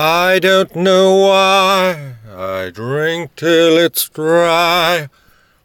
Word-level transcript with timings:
I 0.00 0.38
don't 0.38 0.76
know 0.76 1.26
why 1.26 2.14
I 2.32 2.70
drink 2.70 3.34
till 3.34 3.76
it's 3.76 4.08
dry. 4.08 5.08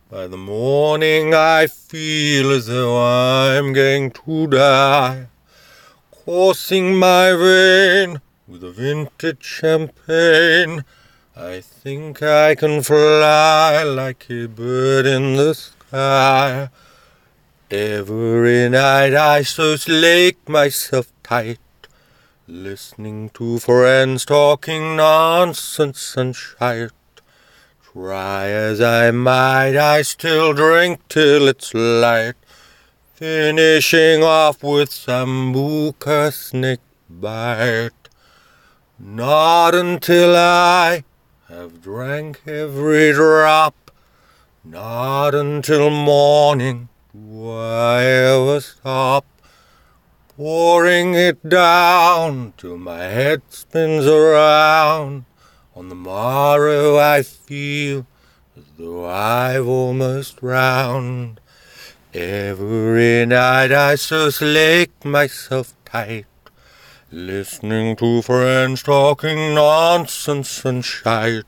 By 0.09 0.25
the 0.25 0.37
morning 0.37 1.35
I 1.35 1.67
feel 1.67 2.49
as 2.49 2.65
though 2.65 2.97
I'm 2.99 3.73
going 3.73 4.09
to 4.09 4.47
die. 4.47 5.27
Coursing 6.09 6.95
my 6.95 7.33
vein 7.33 8.21
with 8.47 8.63
a 8.63 8.71
vintage 8.71 9.43
champagne. 9.43 10.83
I 11.35 11.61
think 11.61 12.23
I 12.23 12.55
can 12.55 12.81
fly 12.81 13.83
like 13.83 14.25
a 14.31 14.47
bird 14.47 15.05
in 15.05 15.35
the 15.35 15.53
sky. 15.53 16.69
Every 17.69 18.67
night 18.67 19.13
I 19.13 19.43
so 19.43 19.75
slake 19.75 20.49
myself 20.49 21.13
tight, 21.21 21.59
listening 22.47 23.29
to 23.29 23.57
friends 23.57 24.25
talking 24.25 24.97
nonsense 24.97 26.17
and 26.17 26.35
shite. 26.35 26.91
Try 27.81 28.47
as 28.47 28.81
I 28.81 29.11
might, 29.11 29.77
I 29.77 30.01
still 30.01 30.51
drink 30.53 30.99
till 31.07 31.47
it's 31.47 31.73
light, 31.73 32.33
finishing 33.13 34.23
off 34.23 34.61
with 34.61 34.91
some 34.91 35.53
sambuca 35.53 36.33
snake 36.33 36.81
bite. 37.09 37.91
Not 38.99 39.73
until 39.73 40.35
I 40.35 41.05
have 41.47 41.81
drank 41.81 42.41
every 42.45 43.13
drop, 43.13 43.91
not 44.65 45.33
until 45.33 45.89
morning 45.89 46.89
do 47.13 47.51
I 47.51 48.03
ever 48.03 48.59
stop. 48.59 49.25
Pouring 50.35 51.13
it 51.13 51.47
down 51.47 52.53
till 52.57 52.77
my 52.79 53.03
head 53.03 53.43
spins 53.49 54.07
around. 54.07 55.25
On 55.75 55.89
the 55.89 55.95
morrow 55.95 56.97
I 56.97 57.21
feel 57.21 58.07
as 58.57 58.63
though 58.75 59.05
I've 59.05 59.67
almost 59.67 60.37
drowned. 60.37 61.39
Every 62.15 63.27
night 63.27 63.71
I 63.71 63.93
so 63.93 64.31
slake 64.31 65.05
myself 65.05 65.75
tight, 65.85 66.25
listening 67.11 67.95
to 67.97 68.23
friends 68.23 68.81
talking 68.81 69.53
nonsense 69.53 70.65
and 70.65 70.83
shite. 70.83 71.43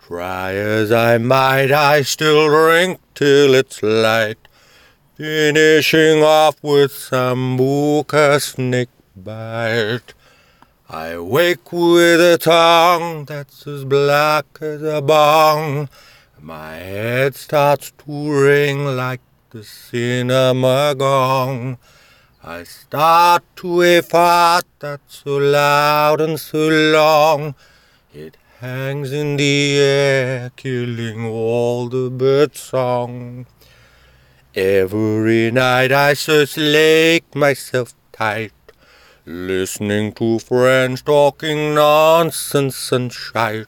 Try 0.00 0.54
as 0.54 0.90
I 0.90 1.18
might, 1.18 1.70
I 1.70 2.02
still 2.02 2.48
drink 2.48 3.00
till 3.14 3.54
it's 3.54 3.80
light, 3.80 4.41
finishing 5.14 6.22
off 6.22 6.56
with 6.62 6.90
sambuca 6.90 8.40
snake 8.40 8.88
bite. 9.14 10.14
I 10.88 11.18
wake 11.18 11.70
with 11.70 12.20
a 12.20 12.38
tongue 12.38 13.26
that's 13.26 13.66
as 13.66 13.84
black 13.84 14.46
as 14.60 14.82
a 14.82 15.02
bong. 15.02 15.88
My 16.40 16.74
head 16.76 17.34
starts 17.34 17.92
to 18.04 18.42
ring 18.42 18.84
like 18.96 19.20
the 19.50 19.64
cinema 19.64 20.94
gong. 20.96 21.78
I 22.42 22.64
start 22.64 23.44
to 23.56 23.82
a 23.82 24.00
fart 24.00 24.64
that's 24.78 25.18
so 25.18 25.36
loud 25.36 26.20
and 26.20 26.40
so 26.40 26.68
long. 26.68 27.54
It 28.12 28.36
hangs 28.60 29.12
in 29.12 29.36
the 29.36 29.76
air, 29.78 30.50
killing 30.56 31.26
all 31.26 31.88
the 31.88 32.10
bird 32.10 32.56
song. 32.56 33.46
Every 34.54 35.50
night 35.50 35.92
I 35.92 36.12
slake 36.12 37.34
myself 37.34 37.94
tight, 38.12 38.52
listening 39.24 40.12
to 40.16 40.40
friends 40.40 41.00
talking 41.00 41.74
nonsense 41.74 42.92
and 42.92 43.10
shite. 43.10 43.66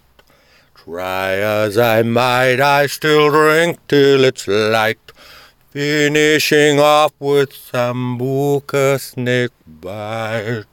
Try 0.75 1.37
as 1.37 1.79
I 1.79 2.03
might, 2.03 2.61
I 2.61 2.85
still 2.87 3.31
drink 3.31 3.79
till 3.89 4.25
it's 4.25 4.47
light, 4.47 5.01
finishing 5.71 6.79
off 6.79 7.15
with 7.19 7.55
sambuca 7.55 9.01
snake 9.01 9.53
bite. 9.67 10.67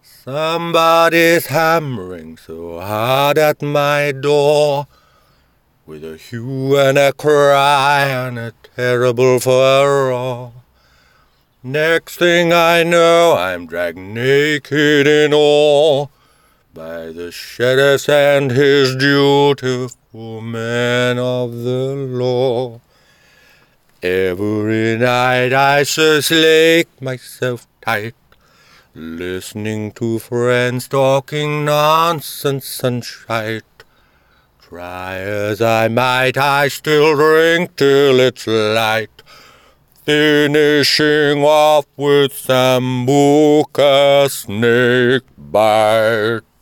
Somebody's 0.00 1.48
hammering 1.48 2.38
so 2.38 2.80
hard 2.80 3.36
at 3.36 3.60
my 3.60 4.10
door 4.10 4.86
with 5.84 6.02
a 6.02 6.16
hue 6.16 6.78
and 6.78 6.96
a 6.96 7.12
cry 7.12 8.06
and 8.08 8.38
a 8.38 8.54
terrible 8.76 9.38
furrow. 9.38 10.52
Next 11.62 12.16
thing 12.16 12.52
I 12.52 12.82
know, 12.82 13.36
I'm 13.38 13.66
dragged 13.66 13.98
naked 13.98 15.06
in 15.06 15.32
all 15.32 16.10
by 16.74 17.12
the 17.12 17.30
sheriff 17.30 18.08
and 18.08 18.50
his 18.50 18.96
dutiful 18.96 20.40
men 20.40 21.18
of 21.18 21.52
the 21.62 21.94
law. 21.94 22.80
Every 24.02 24.98
night 24.98 25.52
I 25.52 25.84
slake 25.84 27.00
myself 27.00 27.66
tight, 27.80 28.14
listening 28.94 29.92
to 29.92 30.18
friends 30.18 30.88
talking 30.88 31.64
nonsense 31.64 32.82
and 32.84 33.04
shite. 33.04 33.73
Try 34.74 35.18
as 35.18 35.62
I 35.62 35.86
might, 35.86 36.36
I 36.36 36.66
still 36.66 37.14
drink 37.14 37.76
till 37.76 38.18
it's 38.18 38.44
light, 38.48 39.22
finishing 40.04 41.44
off 41.44 41.86
with 41.96 42.32
sambuca 42.32 44.28
snake 44.28 45.22
bite. 45.38 46.53